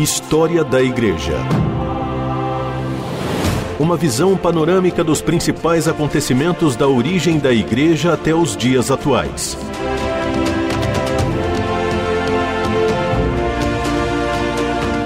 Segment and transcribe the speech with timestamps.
[0.00, 1.36] História da Igreja.
[3.78, 9.58] Uma visão panorâmica dos principais acontecimentos da origem da Igreja até os dias atuais.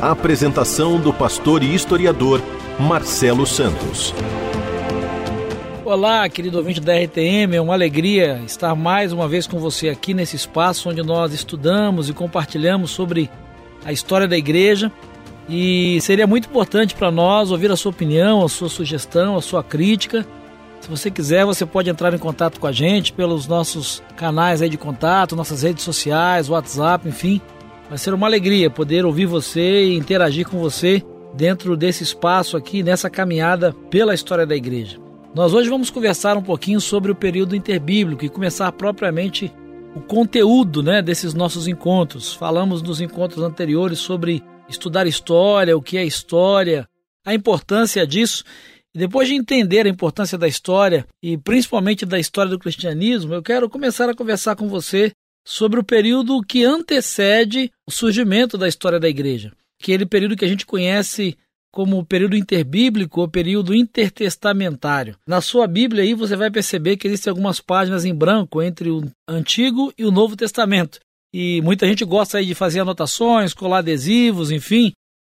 [0.00, 2.40] A apresentação do pastor e historiador
[2.80, 4.14] Marcelo Santos.
[5.84, 10.14] Olá, querido ouvinte da RTM, é uma alegria estar mais uma vez com você aqui
[10.14, 13.30] nesse espaço onde nós estudamos e compartilhamos sobre
[13.84, 14.90] a história da igreja.
[15.48, 19.62] E seria muito importante para nós ouvir a sua opinião, a sua sugestão, a sua
[19.62, 20.26] crítica.
[20.80, 24.68] Se você quiser, você pode entrar em contato com a gente pelos nossos canais aí
[24.68, 27.40] de contato, nossas redes sociais, WhatsApp, enfim.
[27.88, 31.02] Vai ser uma alegria poder ouvir você e interagir com você
[31.34, 34.98] dentro desse espaço aqui, nessa caminhada pela história da igreja.
[35.34, 39.52] Nós hoje vamos conversar um pouquinho sobre o período interbíblico e começar propriamente
[39.98, 42.32] o conteúdo né, desses nossos encontros.
[42.32, 46.88] Falamos nos encontros anteriores sobre estudar história, o que é história,
[47.26, 48.44] a importância disso.
[48.94, 53.42] E depois de entender a importância da história e principalmente da história do cristianismo, eu
[53.42, 55.10] quero começar a conversar com você
[55.44, 59.52] sobre o período que antecede o surgimento da história da igreja.
[59.82, 61.36] Aquele período que a gente conhece
[61.78, 65.16] como o período interbíblico ou período intertestamentário.
[65.24, 69.08] Na sua Bíblia aí você vai perceber que existem algumas páginas em branco entre o
[69.28, 70.98] Antigo e o Novo Testamento.
[71.32, 74.90] E muita gente gosta aí de fazer anotações, colar adesivos, enfim,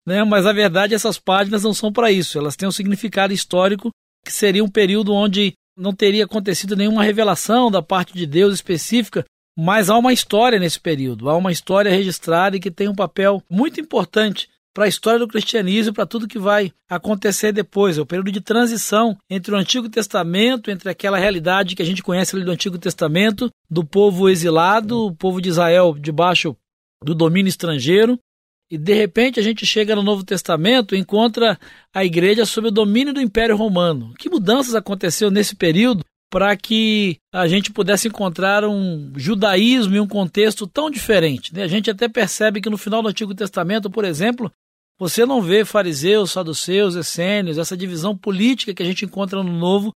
[0.04, 0.24] né?
[0.24, 3.92] mas na verdade essas páginas não são para isso, elas têm um significado histórico
[4.26, 9.24] que seria um período onde não teria acontecido nenhuma revelação da parte de Deus específica,
[9.56, 13.44] mas há uma história nesse período, há uma história registrada e que tem um papel
[13.48, 17.98] muito importante para a história do cristianismo para tudo que vai acontecer depois.
[17.98, 22.04] É o período de transição entre o Antigo Testamento, entre aquela realidade que a gente
[22.04, 26.56] conhece ali do Antigo Testamento, do povo exilado, o povo de Israel debaixo
[27.04, 28.18] do domínio estrangeiro,
[28.72, 31.60] e de repente a gente chega no Novo Testamento e encontra
[31.94, 34.14] a igreja sob o domínio do Império Romano.
[34.18, 40.08] Que mudanças aconteceu nesse período para que a gente pudesse encontrar um judaísmo e um
[40.08, 41.54] contexto tão diferente.
[41.54, 41.64] Né?
[41.64, 44.50] A gente até percebe que no final do Antigo Testamento, por exemplo,
[45.02, 49.92] você não vê fariseus, saduceus, essênios, essa divisão política que a gente encontra no Novo.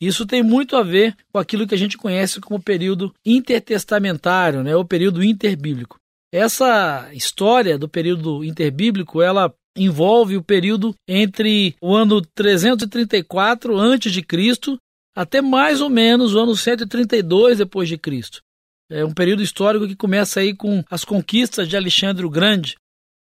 [0.00, 4.76] Isso tem muito a ver com aquilo que a gente conhece como período intertestamentário, né,
[4.76, 5.96] o período interbíblico.
[6.32, 14.78] Essa história do período interbíblico, ela envolve o período entre o ano 334 a.C
[15.16, 18.40] até mais ou menos o ano 132 depois de Cristo.
[18.88, 22.76] É um período histórico que começa aí com as conquistas de Alexandre o Grande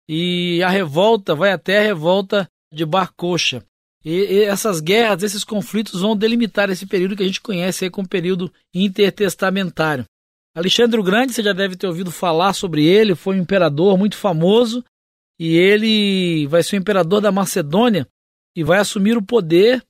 [0.08, 3.64] e a revolta vai até a revolta de Bar Kokhba.
[4.03, 8.08] E, e, essas guerras, esses conflitos vão delimitar esse período que a gente conhece como
[8.08, 10.06] período intertestamentário.
[10.56, 14.18] Alexandre o Grande, você já deve ter ouvido falar sobre ele, foi um imperador muito
[14.18, 14.84] famoso
[15.40, 18.08] e ele vai ser o imperador da Macedônia
[18.56, 19.84] e vai assumir o poder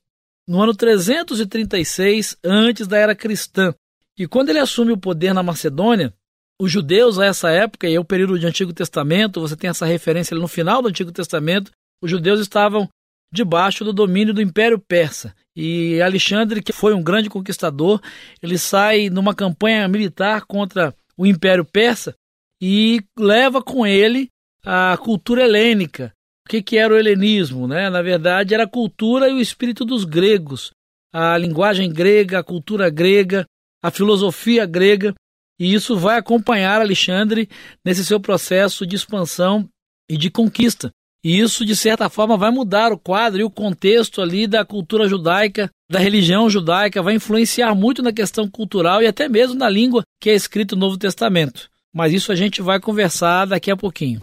[0.48, 3.74] no ano 336 antes da era cristã.
[4.18, 6.14] E quando ele assume o poder na Macedônia,
[6.60, 9.86] os judeus a essa época, e é o período de Antigo Testamento, você tem essa
[9.86, 11.72] referência no final do Antigo Testamento,
[12.02, 12.88] os judeus estavam
[13.32, 15.36] debaixo do domínio do Império Persa.
[15.56, 18.00] E Alexandre, que foi um grande conquistador,
[18.42, 22.16] ele sai numa campanha militar contra o Império Persa
[22.62, 24.30] e leva com ele
[24.66, 26.14] a cultura helênica,
[26.46, 27.68] o que, que era o helenismo?
[27.68, 27.90] Né?
[27.90, 30.72] Na verdade, era a cultura e o espírito dos gregos,
[31.12, 33.46] a linguagem grega, a cultura grega,
[33.82, 35.14] a filosofia grega,
[35.60, 37.50] e isso vai acompanhar Alexandre
[37.86, 39.68] nesse seu processo de expansão
[40.10, 40.92] e de conquista.
[41.24, 45.08] E isso, de certa forma, vai mudar o quadro e o contexto ali da cultura
[45.08, 50.04] judaica, da religião judaica, vai influenciar muito na questão cultural e até mesmo na língua
[50.20, 51.70] que é escrito no Novo Testamento.
[51.96, 54.22] Mas isso a gente vai conversar daqui a pouquinho.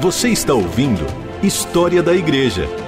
[0.00, 1.06] Você está ouvindo
[1.42, 2.85] História da Igreja.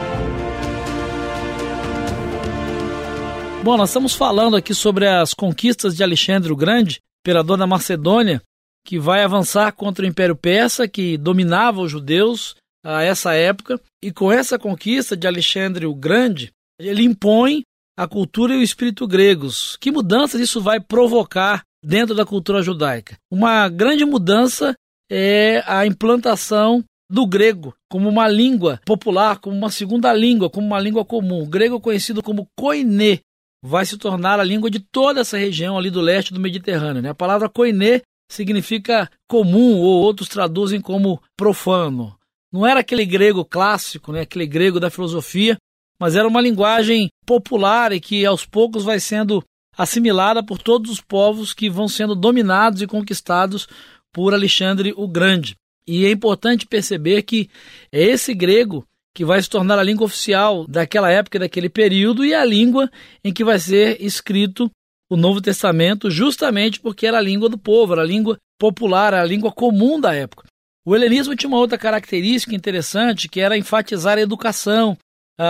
[3.69, 8.41] Bom, nós estamos falando aqui sobre as conquistas de Alexandre o Grande, imperador da Macedônia,
[8.83, 13.79] que vai avançar contra o Império Persa, que dominava os judeus a essa época.
[14.03, 16.51] E com essa conquista de Alexandre o Grande,
[16.81, 17.61] ele impõe
[17.95, 19.77] a cultura e o espírito gregos.
[19.79, 23.19] Que mudanças isso vai provocar dentro da cultura judaica?
[23.31, 24.75] Uma grande mudança
[25.13, 30.81] é a implantação do grego como uma língua popular, como uma segunda língua, como uma
[30.81, 31.43] língua comum.
[31.43, 33.21] O grego conhecido como koiné
[33.63, 37.03] vai se tornar a língua de toda essa região ali do leste do Mediterrâneo.
[37.03, 37.11] Né?
[37.11, 42.17] A palavra koiné significa comum ou outros traduzem como profano.
[42.53, 44.21] Não era aquele grego clássico, né?
[44.21, 45.57] aquele grego da filosofia,
[46.01, 49.43] mas era uma linguagem popular e que aos poucos vai sendo
[49.77, 53.69] assimilada por todos os povos que vão sendo dominados e conquistados
[54.13, 55.57] por Alexandre o Grande.
[55.87, 57.49] E é importante perceber que
[57.93, 58.85] é esse grego
[59.15, 62.91] que vai se tornar a língua oficial daquela época, daquele período, e a língua
[63.25, 64.71] em que vai ser escrito
[65.11, 69.23] o Novo Testamento, justamente porque era a língua do povo, era a língua popular, era
[69.23, 70.47] a língua comum da época.
[70.87, 74.97] O helenismo tinha uma outra característica interessante, que era enfatizar a educação,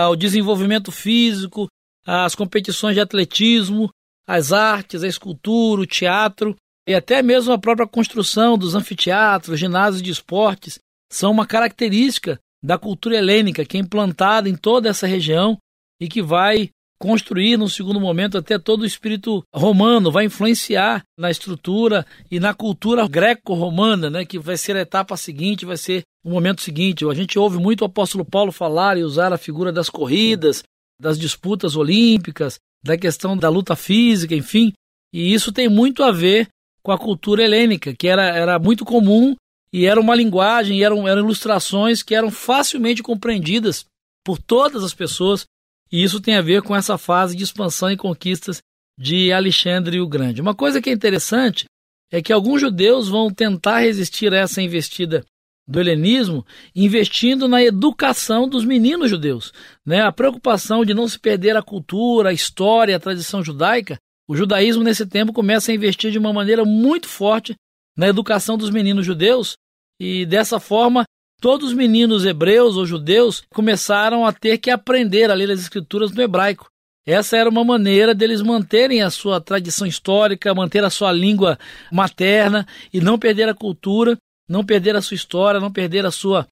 [0.09, 1.67] o desenvolvimento físico,
[2.05, 3.89] as competições de atletismo,
[4.27, 6.55] as artes, a escultura, o teatro
[6.87, 10.79] e até mesmo a própria construção dos anfiteatros, ginásios de esportes
[11.11, 15.57] são uma característica da cultura helênica que é implantada em toda essa região
[16.01, 16.69] e que vai
[16.99, 22.53] construir no segundo momento até todo o espírito romano, vai influenciar na estrutura e na
[22.53, 27.05] cultura greco-romana, né, que vai ser a etapa seguinte, vai ser o momento seguinte.
[27.05, 30.61] A gente ouve muito o apóstolo Paulo falar e usar a figura das corridas,
[30.99, 34.73] das disputas olímpicas, da questão da luta física, enfim.
[35.13, 36.49] E isso tem muito a ver
[36.83, 39.35] com a cultura helênica, que era, era muito comum
[39.73, 43.85] e era uma linguagem, eram, eram ilustrações que eram facilmente compreendidas
[44.25, 45.45] por todas as pessoas.
[45.91, 48.61] E isso tem a ver com essa fase de expansão e conquistas
[48.97, 50.41] de Alexandre o Grande.
[50.41, 51.65] Uma coisa que é interessante
[52.11, 55.23] é que alguns judeus vão tentar resistir a essa investida
[55.67, 56.43] do helenismo,
[56.75, 59.53] investindo na educação dos meninos judeus.
[59.85, 60.01] Né?
[60.01, 64.83] A preocupação de não se perder a cultura, a história, a tradição judaica, o judaísmo
[64.83, 67.55] nesse tempo começa a investir de uma maneira muito forte
[67.99, 69.57] na educação dos meninos judeus,
[69.99, 71.03] e dessa forma
[71.41, 76.11] todos os meninos hebreus ou judeus começaram a ter que aprender a ler as escrituras
[76.11, 76.67] no hebraico.
[77.05, 81.57] Essa era uma maneira deles manterem a sua tradição histórica, manter a sua língua
[81.91, 84.17] materna e não perder a cultura
[84.49, 86.47] não perder a sua história, não perder a sua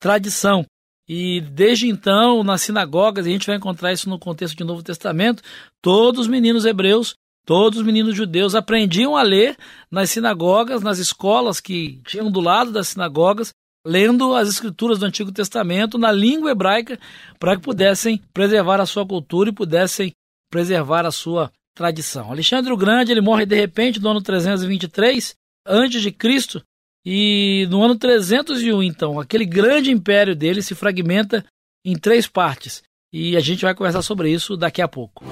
[0.00, 0.64] tradição.
[1.06, 5.42] E desde então, nas sinagogas, a gente vai encontrar isso no contexto do Novo Testamento,
[5.82, 9.56] todos os meninos hebreus, todos os meninos judeus aprendiam a ler
[9.90, 13.52] nas sinagogas, nas escolas que tinham do lado das sinagogas,
[13.86, 16.98] lendo as escrituras do Antigo Testamento na língua hebraica,
[17.38, 20.12] para que pudessem preservar a sua cultura e pudessem
[20.50, 22.30] preservar a sua tradição.
[22.30, 25.34] Alexandre o Grande, ele morre de repente no ano 323
[25.66, 26.62] antes de Cristo,
[27.04, 31.44] e no ano 301, então, aquele grande império dele se fragmenta
[31.84, 32.82] em três partes.
[33.12, 35.24] E a gente vai conversar sobre isso daqui a pouco.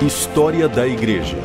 [0.00, 1.36] História da Igreja.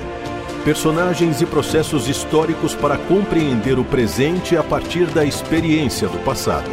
[0.64, 6.70] Personagens e processos históricos para compreender o presente a partir da experiência do passado.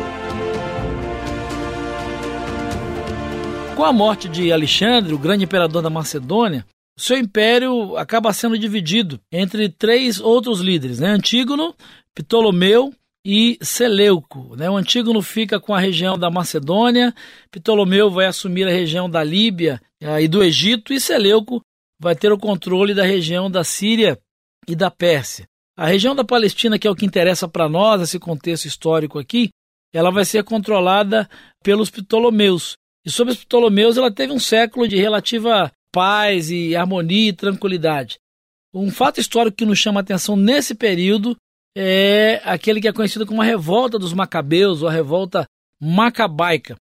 [3.74, 6.66] Com a morte de Alexandre, o grande imperador da Macedônia,
[6.98, 11.08] seu império acaba sendo dividido entre três outros líderes, né?
[11.08, 11.74] Antígono,
[12.14, 12.92] Ptolomeu
[13.24, 14.54] e Seleuco.
[14.54, 14.68] Né?
[14.68, 17.14] O Antígono fica com a região da Macedônia,
[17.50, 19.80] Ptolomeu vai assumir a região da Líbia
[20.20, 21.62] e do Egito, e Seleuco
[22.00, 24.18] vai ter o controle da região da Síria
[24.66, 25.46] e da Pérsia.
[25.76, 29.50] A região da Palestina, que é o que interessa para nós, esse contexto histórico aqui,
[29.92, 31.28] ela vai ser controlada
[31.62, 32.74] pelos Ptolomeus.
[33.04, 38.18] E sobre os Ptolomeus, ela teve um século de relativa paz e harmonia e tranquilidade.
[38.72, 41.36] Um fato histórico que nos chama a atenção nesse período
[41.76, 45.44] é aquele que é conhecido como a revolta dos macabeus ou a revolta
[45.80, 46.76] macabaica.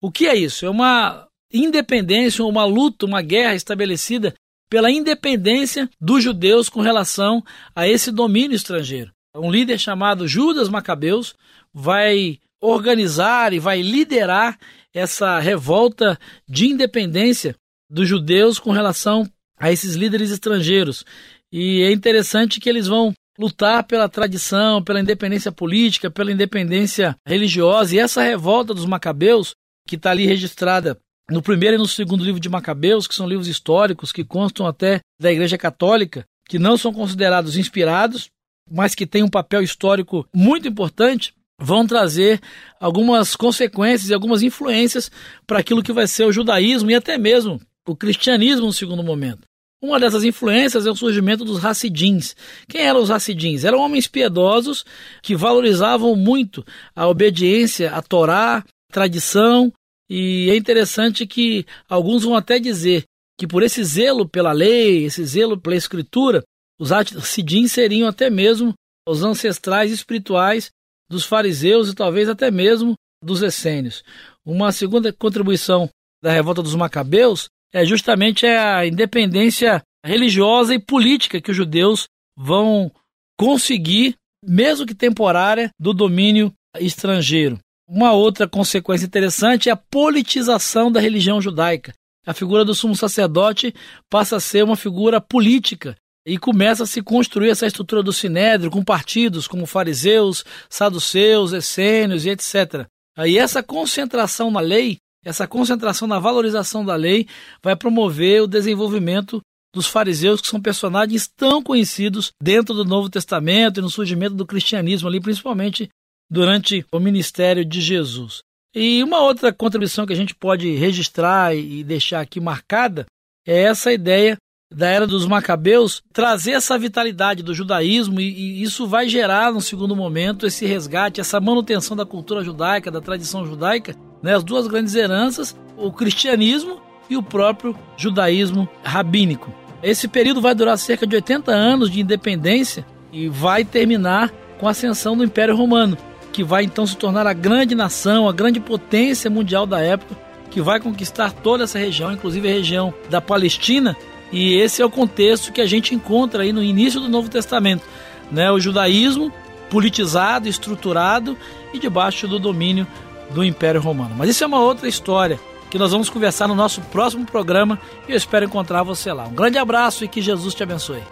[0.00, 0.66] O que é isso?
[0.66, 4.34] É uma independência, uma luta, uma guerra estabelecida
[4.70, 9.10] pela independência dos judeus com relação a esse domínio estrangeiro.
[9.36, 11.34] Um líder chamado Judas Macabeus
[11.74, 14.58] vai organizar e vai liderar
[14.94, 17.54] essa revolta de independência
[17.90, 21.04] dos judeus com relação a esses líderes estrangeiros.
[21.52, 27.94] E é interessante que eles vão lutar pela tradição, pela independência política, pela independência religiosa.
[27.94, 29.54] E essa revolta dos Macabeus,
[29.86, 30.98] que está ali registrada
[31.30, 35.00] no primeiro e no segundo livro de Macabeus, que são livros históricos que constam até
[35.20, 38.28] da Igreja Católica, que não são considerados inspirados,
[38.70, 42.40] mas que têm um papel histórico muito importante, vão trazer
[42.80, 45.10] algumas consequências e algumas influências
[45.46, 49.48] para aquilo que vai ser o judaísmo e até mesmo o cristianismo no segundo momento.
[49.82, 52.36] Uma dessas influências é o surgimento dos Hassidins.
[52.68, 53.64] Quem eram os Hassidins?
[53.64, 54.84] Eram homens piedosos
[55.22, 59.72] que valorizavam muito a obediência à Torá, tradição,
[60.10, 63.04] e é interessante que alguns vão até dizer
[63.38, 66.42] que por esse zelo pela lei, esse zelo pela escritura,
[66.80, 68.74] os Hassidins seriam até mesmo
[69.08, 70.70] os ancestrais espirituais
[71.08, 74.02] dos fariseus e talvez até mesmo dos essênios.
[74.44, 75.88] Uma segunda contribuição
[76.22, 82.90] da revolta dos macabeus é justamente a independência religiosa e política que os judeus vão
[83.38, 87.58] conseguir, mesmo que temporária, do domínio estrangeiro.
[87.92, 91.92] Uma outra consequência interessante é a politização da religião judaica.
[92.24, 93.74] a figura do sumo sacerdote
[94.08, 98.70] passa a ser uma figura política e começa a se construir essa estrutura do sinédrio
[98.70, 102.86] com partidos como fariseus, saduceus, essênios e etc.
[103.18, 107.26] Aí essa concentração na lei, essa concentração na valorização da lei
[107.60, 109.40] vai promover o desenvolvimento
[109.74, 114.46] dos fariseus, que são personagens tão conhecidos dentro do Novo Testamento e no surgimento do
[114.46, 115.88] cristianismo ali, principalmente
[116.30, 118.40] durante o ministério de Jesus.
[118.74, 123.04] E uma outra contribuição que a gente pode registrar e deixar aqui marcada
[123.46, 124.36] é essa ideia
[124.72, 129.60] da era dos macabeus trazer essa vitalidade do judaísmo e, e, isso vai gerar no
[129.60, 134.68] segundo momento esse resgate, essa manutenção da cultura judaica, da tradição judaica, né, as duas
[134.68, 139.52] grandes heranças, o cristianismo e o próprio judaísmo rabínico.
[139.82, 144.70] Esse período vai durar cerca de 80 anos de independência e vai terminar com a
[144.70, 145.96] ascensão do Império Romano,
[146.32, 150.16] que vai então se tornar a grande nação, a grande potência mundial da época,
[150.50, 153.96] que vai conquistar toda essa região, inclusive a região da Palestina,
[154.32, 157.84] e esse é o contexto que a gente encontra aí no início do Novo Testamento,
[158.30, 158.50] né?
[158.50, 159.32] O judaísmo
[159.68, 161.36] politizado, estruturado
[161.72, 162.86] e debaixo do domínio
[163.30, 164.14] do Império Romano.
[164.16, 165.38] Mas isso é uma outra história
[165.70, 169.24] que nós vamos conversar no nosso próximo programa e eu espero encontrar você lá.
[169.24, 171.02] Um grande abraço e que Jesus te abençoe.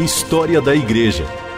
[0.00, 1.24] História da Igreja.